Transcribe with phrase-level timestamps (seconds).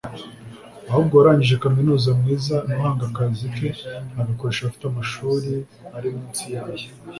[0.89, 3.69] Ahubwo uwarangije kaminuza mwiza ni uhanga akazi ke
[4.19, 5.53] agakoresha abafite amashuri
[5.95, 6.85] ari munsi y’aye